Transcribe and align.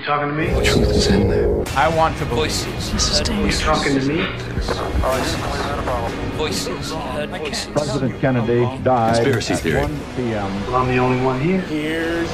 You 0.00 0.06
talking 0.06 0.28
to 0.28 0.34
me? 0.34 0.46
The 0.46 0.62
truth 0.62 0.90
is 0.96 1.06
in 1.08 1.28
there. 1.28 1.62
I 1.76 1.94
want 1.94 2.16
to 2.18 2.24
voices. 2.24 2.88
You 3.28 3.52
talking 3.52 4.00
to 4.00 4.06
me? 4.06 4.24
Voices. 6.32 6.92
Heard 6.94 7.28
voices. 7.28 7.68
President 7.74 8.18
Kennedy 8.18 8.64
died 8.82 9.16
Conspiracy 9.16 9.52
at 9.52 9.60
theory. 9.60 9.82
1 9.82 10.00
p.m. 10.16 10.66
Well, 10.66 10.76
I'm 10.76 10.88
the 10.88 10.96
only 10.96 11.22
one 11.22 11.38
here. 11.38 12.24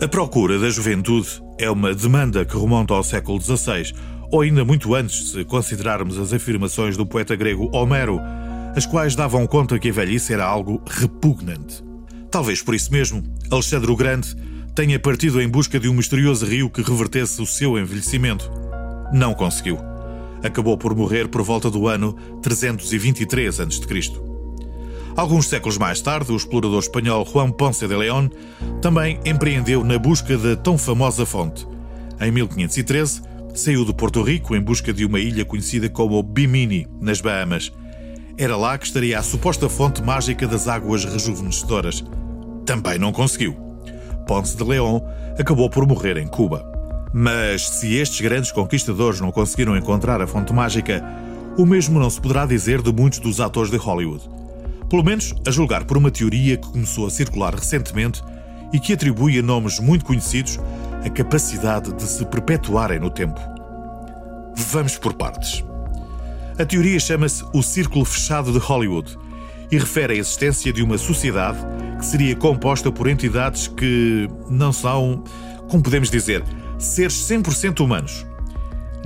A 0.00 0.06
procura 0.06 0.56
da 0.56 0.70
juventude 0.70 1.42
é 1.58 1.68
uma 1.68 1.92
demanda 1.92 2.44
que 2.44 2.56
remonta 2.56 2.94
ao 2.94 3.02
século 3.02 3.40
XVI, 3.40 3.92
ou 4.30 4.42
ainda 4.42 4.64
muito 4.64 4.94
antes, 4.94 5.32
se 5.32 5.44
considerarmos 5.44 6.20
as 6.20 6.32
afirmações 6.32 6.96
do 6.96 7.04
poeta 7.04 7.34
grego 7.34 7.68
Homero, 7.72 8.20
as 8.76 8.86
quais 8.86 9.16
davam 9.16 9.44
conta 9.44 9.76
que 9.76 9.88
a 9.88 9.92
velhice 9.92 10.32
era 10.32 10.44
algo 10.44 10.80
repugnante. 10.86 11.82
Talvez 12.34 12.60
por 12.60 12.74
isso 12.74 12.90
mesmo, 12.90 13.22
Alexandre 13.48 13.92
o 13.92 13.94
Grande 13.94 14.34
tenha 14.74 14.98
partido 14.98 15.40
em 15.40 15.48
busca 15.48 15.78
de 15.78 15.88
um 15.88 15.94
misterioso 15.94 16.44
rio 16.44 16.68
que 16.68 16.82
revertesse 16.82 17.40
o 17.40 17.46
seu 17.46 17.78
envelhecimento. 17.78 18.50
Não 19.12 19.32
conseguiu. 19.32 19.78
Acabou 20.42 20.76
por 20.76 20.96
morrer 20.96 21.28
por 21.28 21.42
volta 21.42 21.70
do 21.70 21.86
ano 21.86 22.12
323 22.42 23.60
a.C. 23.60 24.12
Alguns 25.16 25.46
séculos 25.46 25.78
mais 25.78 26.00
tarde, 26.00 26.32
o 26.32 26.36
explorador 26.36 26.80
espanhol 26.80 27.24
Juan 27.24 27.52
Ponce 27.52 27.86
de 27.86 27.94
León 27.94 28.28
também 28.82 29.20
empreendeu 29.24 29.84
na 29.84 29.96
busca 29.96 30.36
da 30.36 30.56
tão 30.56 30.76
famosa 30.76 31.24
fonte. 31.24 31.64
Em 32.20 32.32
1513, 32.32 33.22
saiu 33.54 33.84
de 33.84 33.94
Porto 33.94 34.24
Rico 34.24 34.56
em 34.56 34.60
busca 34.60 34.92
de 34.92 35.04
uma 35.04 35.20
ilha 35.20 35.44
conhecida 35.44 35.88
como 35.88 36.20
Bimini, 36.20 36.88
nas 37.00 37.20
Bahamas. 37.20 37.70
Era 38.36 38.56
lá 38.56 38.76
que 38.76 38.86
estaria 38.86 39.20
a 39.20 39.22
suposta 39.22 39.68
fonte 39.68 40.02
mágica 40.02 40.48
das 40.48 40.66
águas 40.66 41.04
rejuvenescedoras. 41.04 42.02
Também 42.66 42.98
não 42.98 43.12
conseguiu. 43.12 43.54
Ponce 44.26 44.56
de 44.56 44.64
León 44.64 45.00
acabou 45.38 45.68
por 45.68 45.86
morrer 45.86 46.16
em 46.16 46.26
Cuba. 46.26 46.64
Mas 47.12 47.68
se 47.68 47.94
estes 47.94 48.20
grandes 48.20 48.50
conquistadores 48.50 49.20
não 49.20 49.30
conseguiram 49.30 49.76
encontrar 49.76 50.20
a 50.20 50.26
fonte 50.26 50.52
mágica, 50.52 51.04
o 51.56 51.64
mesmo 51.64 52.00
não 52.00 52.10
se 52.10 52.20
poderá 52.20 52.46
dizer 52.46 52.82
de 52.82 52.92
muitos 52.92 53.20
dos 53.20 53.40
atores 53.40 53.70
de 53.70 53.76
Hollywood. 53.76 54.28
Pelo 54.88 55.04
menos 55.04 55.34
a 55.46 55.50
julgar 55.50 55.84
por 55.84 55.96
uma 55.96 56.10
teoria 56.10 56.56
que 56.56 56.68
começou 56.68 57.06
a 57.06 57.10
circular 57.10 57.54
recentemente 57.54 58.22
e 58.72 58.80
que 58.80 58.92
atribui 58.92 59.38
a 59.38 59.42
nomes 59.42 59.78
muito 59.78 60.04
conhecidos 60.04 60.58
a 61.04 61.10
capacidade 61.10 61.92
de 61.92 62.02
se 62.02 62.24
perpetuarem 62.24 62.98
no 62.98 63.10
tempo. 63.10 63.38
Vamos 64.56 64.98
por 64.98 65.14
partes. 65.14 65.64
A 66.58 66.64
teoria 66.64 66.98
chama-se 66.98 67.44
o 67.52 67.62
Círculo 67.62 68.04
Fechado 68.04 68.52
de 68.52 68.58
Hollywood 68.58 69.16
e 69.70 69.78
refere 69.78 70.14
à 70.14 70.16
existência 70.16 70.72
de 70.72 70.82
uma 70.82 70.98
sociedade 70.98 71.58
que 72.04 72.10
seria 72.10 72.36
composta 72.36 72.92
por 72.92 73.08
entidades 73.08 73.66
que 73.66 74.28
não 74.50 74.74
são, 74.74 75.24
como 75.70 75.82
podemos 75.82 76.10
dizer, 76.10 76.44
seres 76.78 77.14
100% 77.14 77.80
humanos. 77.80 78.26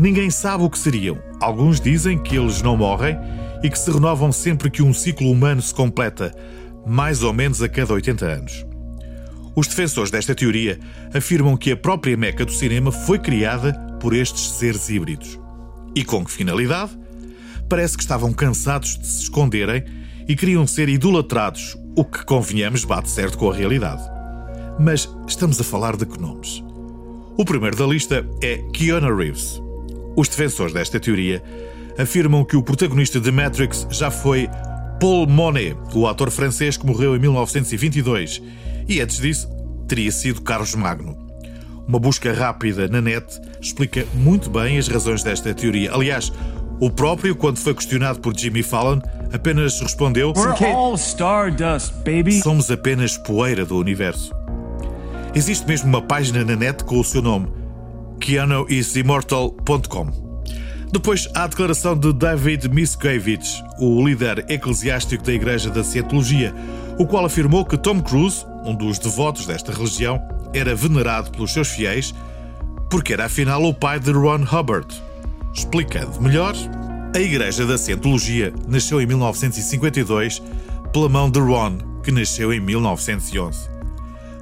Ninguém 0.00 0.30
sabe 0.30 0.64
o 0.64 0.70
que 0.70 0.76
seriam. 0.76 1.16
Alguns 1.40 1.80
dizem 1.80 2.20
que 2.20 2.36
eles 2.36 2.60
não 2.60 2.76
morrem 2.76 3.16
e 3.62 3.70
que 3.70 3.78
se 3.78 3.88
renovam 3.88 4.32
sempre 4.32 4.68
que 4.68 4.82
um 4.82 4.92
ciclo 4.92 5.30
humano 5.30 5.62
se 5.62 5.72
completa, 5.72 6.34
mais 6.84 7.22
ou 7.22 7.32
menos 7.32 7.62
a 7.62 7.68
cada 7.68 7.94
80 7.94 8.26
anos. 8.26 8.66
Os 9.54 9.68
defensores 9.68 10.10
desta 10.10 10.34
teoria 10.34 10.80
afirmam 11.14 11.56
que 11.56 11.70
a 11.70 11.76
própria 11.76 12.16
meca 12.16 12.44
do 12.44 12.52
cinema 12.52 12.90
foi 12.90 13.20
criada 13.20 13.74
por 14.00 14.12
estes 14.12 14.50
seres 14.50 14.88
híbridos. 14.88 15.38
E 15.94 16.04
com 16.04 16.24
que 16.24 16.32
finalidade? 16.32 16.98
Parece 17.68 17.96
que 17.96 18.02
estavam 18.02 18.32
cansados 18.32 18.98
de 18.98 19.06
se 19.06 19.22
esconderem 19.22 19.84
e 20.26 20.34
queriam 20.34 20.66
ser 20.66 20.88
idolatrados, 20.88 21.76
o 21.98 22.04
que, 22.04 22.24
convenhamos, 22.24 22.84
bate 22.84 23.10
certo 23.10 23.36
com 23.36 23.50
a 23.50 23.54
realidade. 23.54 24.00
Mas 24.78 25.12
estamos 25.26 25.60
a 25.60 25.64
falar 25.64 25.96
de 25.96 26.06
que 26.06 26.16
nomes? 26.20 26.62
O 27.36 27.44
primeiro 27.44 27.76
da 27.76 27.84
lista 27.84 28.24
é 28.40 28.58
Keanu 28.72 29.16
Reeves. 29.16 29.60
Os 30.14 30.28
defensores 30.28 30.72
desta 30.72 31.00
teoria 31.00 31.42
afirmam 31.98 32.44
que 32.44 32.56
o 32.56 32.62
protagonista 32.62 33.18
de 33.18 33.32
Matrix 33.32 33.84
já 33.90 34.12
foi 34.12 34.48
Paul 35.00 35.26
Monet, 35.26 35.76
o 35.92 36.06
ator 36.06 36.30
francês 36.30 36.76
que 36.76 36.86
morreu 36.86 37.16
em 37.16 37.18
1922, 37.18 38.40
e 38.88 39.00
antes 39.00 39.18
disso 39.18 39.48
teria 39.88 40.12
sido 40.12 40.40
Carlos 40.40 40.76
Magno. 40.76 41.18
Uma 41.84 41.98
busca 41.98 42.32
rápida 42.32 42.86
na 42.86 43.00
net 43.00 43.26
explica 43.60 44.06
muito 44.14 44.48
bem 44.50 44.78
as 44.78 44.86
razões 44.86 45.24
desta 45.24 45.52
teoria. 45.52 45.92
Aliás, 45.92 46.32
o 46.78 46.90
próprio, 46.90 47.34
quando 47.34 47.58
foi 47.58 47.74
questionado 47.74 48.20
por 48.20 48.38
Jimmy 48.38 48.62
Fallon, 48.62 49.00
apenas 49.32 49.80
respondeu: 49.80 50.32
baby. 52.04 52.40
Somos 52.40 52.70
apenas 52.70 53.16
poeira 53.16 53.64
do 53.64 53.76
universo. 53.76 54.32
Existe 55.34 55.66
mesmo 55.66 55.88
uma 55.88 56.02
página 56.02 56.44
na 56.44 56.56
net 56.56 56.84
com 56.84 56.98
o 56.98 57.04
seu 57.04 57.22
nome, 57.22 57.48
keanoisimmortal.com. 58.20 60.28
Depois 60.90 61.28
há 61.34 61.44
a 61.44 61.46
declaração 61.46 61.96
de 61.96 62.12
David 62.14 62.68
Miscavige, 62.68 63.62
o 63.78 64.06
líder 64.06 64.46
eclesiástico 64.48 65.22
da 65.22 65.32
Igreja 65.32 65.70
da 65.70 65.84
Cientologia, 65.84 66.54
o 66.98 67.06
qual 67.06 67.26
afirmou 67.26 67.64
que 67.64 67.76
Tom 67.76 68.00
Cruise, 68.00 68.44
um 68.64 68.74
dos 68.74 68.98
devotos 68.98 69.46
desta 69.46 69.70
religião, 69.70 70.20
era 70.54 70.74
venerado 70.74 71.30
pelos 71.30 71.52
seus 71.52 71.68
fiéis 71.68 72.14
porque 72.90 73.12
era 73.12 73.26
afinal 73.26 73.62
o 73.62 73.74
pai 73.74 74.00
de 74.00 74.10
Ron 74.10 74.44
Hubbard. 74.50 74.86
Explicando 75.54 76.20
melhor, 76.20 76.54
a 77.18 77.20
Igreja 77.20 77.66
da 77.66 77.76
Cientologia 77.76 78.54
nasceu 78.68 79.00
em 79.00 79.06
1952 79.06 80.40
pela 80.92 81.08
mão 81.08 81.28
de 81.28 81.40
Ron, 81.40 81.78
que 82.00 82.12
nasceu 82.12 82.52
em 82.52 82.60
1911. 82.60 83.68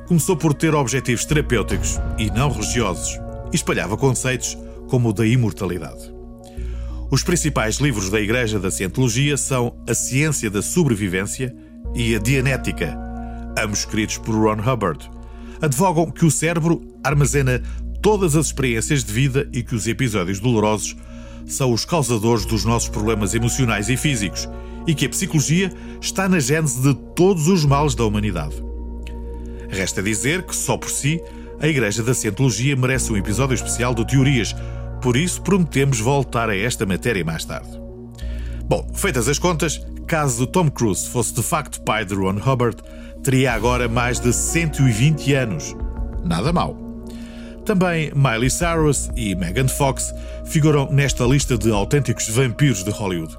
Começou 0.06 0.36
por 0.36 0.52
ter 0.52 0.74
objetivos 0.74 1.24
terapêuticos 1.24 1.98
e 2.18 2.30
não 2.30 2.50
religiosos 2.50 3.18
e 3.50 3.56
espalhava 3.56 3.96
conceitos 3.96 4.58
como 4.88 5.08
o 5.08 5.12
da 5.14 5.26
imortalidade. 5.26 6.12
Os 7.10 7.22
principais 7.22 7.76
livros 7.76 8.10
da 8.10 8.20
Igreja 8.20 8.58
da 8.58 8.70
Cientologia 8.70 9.38
são 9.38 9.74
A 9.88 9.94
Ciência 9.94 10.50
da 10.50 10.60
Sobrevivência 10.60 11.56
e 11.94 12.14
A 12.14 12.18
Dianética, 12.18 12.94
ambos 13.58 13.78
escritos 13.78 14.18
por 14.18 14.34
Ron 14.34 14.60
Hubbard. 14.60 15.10
Advogam 15.62 16.10
que 16.10 16.26
o 16.26 16.30
cérebro 16.30 16.86
armazena 17.02 17.62
todas 18.02 18.36
as 18.36 18.46
experiências 18.46 19.02
de 19.02 19.14
vida 19.14 19.48
e 19.50 19.62
que 19.62 19.74
os 19.74 19.86
episódios 19.86 20.40
dolorosos 20.40 20.94
são 21.46 21.72
os 21.72 21.84
causadores 21.84 22.44
dos 22.44 22.64
nossos 22.64 22.88
problemas 22.88 23.34
emocionais 23.34 23.88
e 23.88 23.96
físicos 23.96 24.48
e 24.86 24.94
que 24.94 25.06
a 25.06 25.08
psicologia 25.08 25.72
está 26.00 26.28
na 26.28 26.38
gênese 26.38 26.80
de 26.80 26.94
todos 27.14 27.48
os 27.48 27.64
males 27.64 27.94
da 27.94 28.04
humanidade. 28.04 28.54
Resta 29.68 30.02
dizer 30.02 30.42
que, 30.42 30.54
só 30.54 30.76
por 30.76 30.90
si, 30.90 31.20
a 31.60 31.66
Igreja 31.66 32.02
da 32.02 32.14
Cientologia 32.14 32.76
merece 32.76 33.12
um 33.12 33.16
episódio 33.16 33.54
especial 33.54 33.94
de 33.94 34.06
teorias, 34.06 34.54
por 35.02 35.16
isso 35.16 35.42
prometemos 35.42 36.00
voltar 36.00 36.48
a 36.50 36.56
esta 36.56 36.86
matéria 36.86 37.24
mais 37.24 37.44
tarde. 37.44 37.80
Bom, 38.64 38.86
feitas 38.94 39.28
as 39.28 39.38
contas, 39.38 39.80
caso 40.06 40.46
Tom 40.46 40.70
Cruise 40.70 41.08
fosse 41.08 41.34
de 41.34 41.42
facto 41.42 41.80
pai 41.82 42.04
de 42.04 42.14
Ron 42.14 42.36
Hubbard, 42.44 42.76
teria 43.22 43.52
agora 43.52 43.88
mais 43.88 44.20
de 44.20 44.32
120 44.32 45.34
anos. 45.34 45.74
Nada 46.24 46.52
mal. 46.52 46.85
Também 47.66 48.12
Miley 48.14 48.48
Cyrus 48.48 49.10
e 49.16 49.34
Megan 49.34 49.66
Fox 49.66 50.14
figuram 50.44 50.88
nesta 50.88 51.24
lista 51.24 51.58
de 51.58 51.72
autênticos 51.72 52.28
vampiros 52.28 52.84
de 52.84 52.90
Hollywood. 52.90 53.36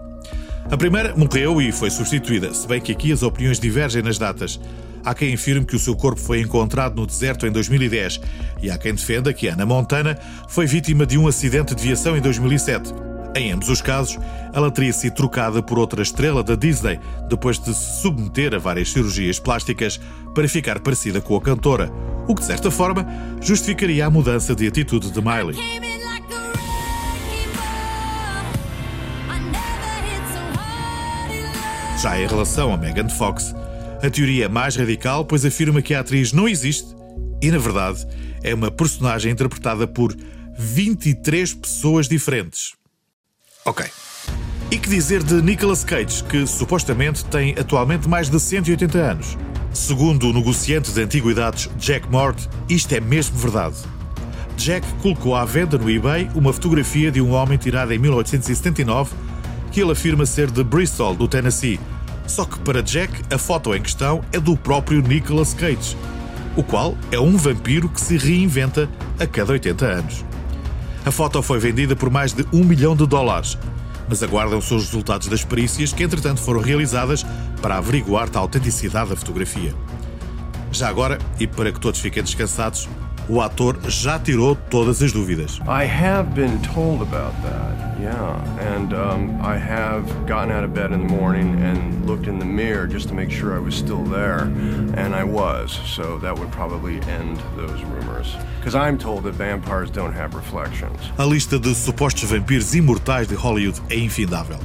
A 0.69 0.75
primeira 0.75 1.15
morreu 1.15 1.61
e 1.61 1.71
foi 1.71 1.89
substituída, 1.89 2.53
se 2.53 2.67
bem 2.67 2.81
que 2.81 2.91
aqui 2.91 3.13
as 3.13 3.23
opiniões 3.23 3.57
divergem 3.57 4.01
nas 4.01 4.17
datas. 4.17 4.59
Há 5.05 5.15
quem 5.15 5.33
afirme 5.33 5.65
que 5.65 5.77
o 5.77 5.79
seu 5.79 5.95
corpo 5.95 6.19
foi 6.19 6.41
encontrado 6.41 6.97
no 6.97 7.07
deserto 7.07 7.47
em 7.47 7.51
2010 7.53 8.19
e 8.61 8.69
há 8.69 8.77
quem 8.77 8.93
defenda 8.93 9.33
que 9.33 9.47
Ana 9.47 9.65
Montana 9.65 10.19
foi 10.49 10.65
vítima 10.65 11.05
de 11.05 11.17
um 11.17 11.25
acidente 11.25 11.73
de 11.73 11.81
viação 11.81 12.17
em 12.17 12.21
2007. 12.21 12.93
Em 13.33 13.53
ambos 13.53 13.69
os 13.69 13.81
casos, 13.81 14.19
ela 14.53 14.69
teria 14.69 14.91
sido 14.91 15.13
trocada 15.13 15.63
por 15.63 15.79
outra 15.79 16.01
estrela 16.01 16.43
da 16.43 16.55
Disney 16.55 16.99
depois 17.29 17.57
de 17.57 17.73
se 17.73 18.01
submeter 18.01 18.53
a 18.53 18.57
várias 18.59 18.91
cirurgias 18.91 19.39
plásticas 19.39 20.01
para 20.35 20.49
ficar 20.49 20.79
parecida 20.79 21.21
com 21.21 21.37
a 21.37 21.41
cantora, 21.41 21.89
o 22.27 22.35
que 22.35 22.41
de 22.41 22.47
certa 22.47 22.69
forma 22.69 23.05
justificaria 23.41 24.05
a 24.05 24.09
mudança 24.09 24.55
de 24.55 24.67
atitude 24.67 25.11
de 25.11 25.21
Miley. 25.21 25.55
Já 32.01 32.19
em 32.21 32.27
relação 32.27 32.71
a 32.71 32.77
Megan 32.77 33.09
Fox, 33.09 33.55
a 34.03 34.09
teoria 34.09 34.45
é 34.45 34.47
mais 34.47 34.75
radical, 34.75 35.25
pois 35.25 35.43
afirma 35.43 35.81
que 35.81 35.95
a 35.95 36.01
atriz 36.01 36.31
não 36.31 36.47
existe 36.47 36.95
e, 37.41 37.49
na 37.49 37.57
verdade, 37.57 38.05
é 38.43 38.53
uma 38.53 38.69
personagem 38.69 39.31
interpretada 39.31 39.87
por 39.87 40.15
23 40.57 41.53
pessoas 41.55 42.07
diferentes. 42.07 42.73
Ok. 43.65 43.85
E 44.69 44.77
que 44.77 44.89
dizer 44.89 45.23
de 45.23 45.41
Nicolas 45.41 45.83
Cage, 45.83 46.23
que 46.23 46.45
supostamente 46.45 47.25
tem 47.25 47.55
atualmente 47.57 48.07
mais 48.07 48.29
de 48.29 48.39
180 48.39 48.97
anos? 48.97 49.37
Segundo 49.77 50.31
o 50.31 50.33
negociante 50.33 50.91
de 50.91 51.01
antiguidades 51.01 51.69
Jack 51.77 52.09
Mort, 52.09 52.47
isto 52.67 52.93
é 52.93 52.99
mesmo 52.99 53.37
verdade. 53.37 53.75
Jack 54.57 54.85
colocou 55.03 55.35
à 55.35 55.45
venda 55.45 55.77
no 55.77 55.89
eBay 55.89 56.27
uma 56.33 56.51
fotografia 56.51 57.11
de 57.11 57.21
um 57.21 57.31
homem 57.31 57.59
tirada 57.59 57.93
em 57.93 57.99
1879 57.99 59.13
que 59.71 59.79
ele 59.79 59.91
afirma 59.91 60.25
ser 60.25 60.49
de 60.49 60.63
Bristol, 60.63 61.15
do 61.15 61.27
Tennessee. 61.27 61.79
Só 62.25 62.43
que 62.43 62.57
para 62.59 62.81
Jack, 62.81 63.13
a 63.33 63.37
foto 63.37 63.73
em 63.73 63.81
questão 63.81 64.21
é 64.33 64.39
do 64.39 64.57
próprio 64.57 64.99
Nicolas 64.99 65.53
Cage. 65.53 65.95
o 66.55 66.63
qual 66.63 66.97
é 67.11 67.19
um 67.19 67.37
vampiro 67.37 67.87
que 67.87 68.01
se 68.01 68.17
reinventa 68.17 68.89
a 69.19 69.27
cada 69.27 69.53
80 69.53 69.85
anos. 69.85 70.25
A 71.05 71.11
foto 71.11 71.41
foi 71.43 71.59
vendida 71.59 71.95
por 71.95 72.09
mais 72.09 72.33
de 72.33 72.43
um 72.51 72.63
milhão 72.63 72.95
de 72.95 73.05
dólares, 73.05 73.59
mas 74.07 74.23
aguardam-se 74.23 74.73
os 74.73 74.85
resultados 74.85 75.27
das 75.27 75.43
perícias 75.43 75.93
que, 75.93 76.03
entretanto, 76.03 76.41
foram 76.41 76.61
realizadas 76.61 77.25
para 77.61 77.77
averiguar 77.77 78.29
a 78.33 78.39
autenticidade 78.39 79.09
da 79.09 79.15
fotografia. 79.15 79.73
Já 80.71 80.89
agora, 80.89 81.17
e 81.39 81.47
para 81.47 81.71
que 81.71 81.79
todos 81.79 81.99
fiquem 81.99 82.23
descansados, 82.23 82.87
o 83.29 83.41
ator 83.41 83.77
já 83.87 84.17
tirou 84.19 84.55
todas 84.69 85.01
as 85.01 85.11
dúvidas. 85.11 85.59
I 85.67 85.85
have 85.85 86.33
been 86.33 86.59
told 86.61 87.01
about 87.01 87.33
that, 87.43 87.99
yeah. 87.99 88.37
And 88.59 88.93
um, 88.93 89.39
I 89.41 89.57
have 89.57 90.05
gotten 90.25 90.51
out 90.51 90.63
of 90.63 90.73
bed 90.73 90.91
in 90.91 91.05
the 91.05 91.13
morning 91.13 91.61
and 91.61 92.05
looked 92.05 92.27
in 92.27 92.39
the 92.39 92.45
mirror 92.45 92.87
just 92.87 93.07
to 93.09 93.13
make 93.13 93.31
sure 93.31 93.55
I 93.55 93.59
was 93.59 93.75
still 93.75 94.03
there. 94.03 94.43
And 94.95 95.13
I 95.13 95.23
was, 95.23 95.71
so 95.85 96.17
that 96.19 96.37
would 96.37 96.51
probably 96.51 97.01
end 97.01 97.37
those 97.55 97.83
rumors. 97.83 98.35
Because 98.59 98.75
I'm 98.75 98.97
told 98.97 99.23
that 99.23 99.33
vampires 99.33 99.89
don't 99.91 100.13
have 100.13 100.35
reflections. 100.35 100.99
A 101.17 101.25
lista 101.25 101.59
de 101.59 101.73
supostos 101.73 102.29
vampiros 102.29 102.73
imortais 102.73 103.27
de 103.27 103.35
Hollywood 103.35 103.79
é 103.89 103.97
infindável. 103.97 104.59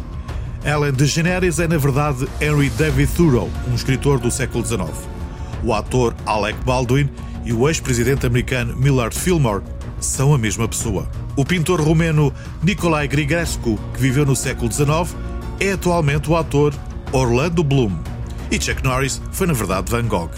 Ellen 0.65 0.93
DeGeneres 0.93 1.59
é, 1.59 1.67
na 1.67 1.77
verdade, 1.77 2.29
Henry 2.41 2.71
David 2.71 3.09
Thoreau, 3.17 3.51
um 3.69 3.75
escritor 3.75 4.21
do 4.21 4.31
século 4.31 4.65
XIX. 4.65 5.22
O 5.65 5.73
ator 5.73 6.15
Alec 6.27 6.59
Baldwin 6.65 7.09
e 7.45 7.53
o 7.53 7.69
ex-presidente 7.69 8.27
americano 8.27 8.77
Millard 8.77 9.17
Fillmore 9.17 9.63
são 10.01 10.35
a 10.35 10.39
mesma 10.39 10.67
pessoa. 10.67 11.09
O 11.37 11.45
pintor 11.45 11.81
romeno 11.81 12.33
Nicolae 12.63 13.07
Grigescu, 13.07 13.79
que 13.95 14.01
viveu 14.01 14.27
no 14.27 14.35
século 14.35 14.71
XIX, 14.71 15.17
é 15.61 15.73
atualmente 15.73 16.29
o 16.29 16.37
ator 16.37 16.75
Orlando 17.13 17.63
Bloom. 17.63 17.93
E 18.51 18.61
Chuck 18.61 18.83
Norris 18.83 19.23
foi, 19.31 19.47
na 19.47 19.53
verdade, 19.53 19.91
Van 19.91 20.07
Gogh. 20.07 20.31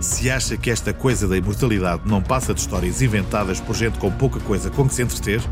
Se 0.00 0.30
acha 0.30 0.56
que 0.56 0.70
esta 0.70 0.92
coisa 0.92 1.26
da 1.26 1.36
imortalidade 1.36 2.02
não 2.06 2.22
passa 2.22 2.54
de 2.54 2.60
histórias 2.60 3.02
inventadas 3.02 3.60
por 3.60 3.74
gente 3.74 3.98
com 3.98 4.10
pouca 4.10 4.38
coisa 4.40 4.70
com 4.70 4.86
que 4.86 4.94
se 4.94 5.02
entreter, 5.02 5.42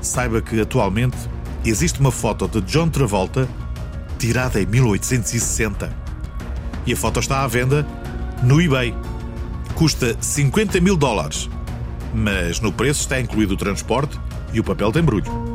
saiba 0.00 0.40
que 0.40 0.60
atualmente 0.60 1.16
existe 1.64 1.98
uma 1.98 2.12
foto 2.12 2.46
de 2.46 2.60
John 2.60 2.88
Travolta 2.88 3.48
tirada 4.18 4.60
em 4.60 4.66
1860. 4.66 5.92
E 6.86 6.92
a 6.92 6.96
foto 6.96 7.18
está 7.18 7.42
à 7.42 7.46
venda 7.48 7.84
no 8.42 8.60
eBay. 8.60 8.94
Custa 9.74 10.16
50 10.20 10.80
mil 10.80 10.96
dólares, 10.96 11.48
mas 12.12 12.60
no 12.60 12.72
preço 12.72 13.00
está 13.00 13.20
incluído 13.20 13.54
o 13.54 13.56
transporte 13.56 14.18
e 14.52 14.60
o 14.60 14.64
papel 14.64 14.92
de 14.92 15.00
embrulho. 15.00 15.53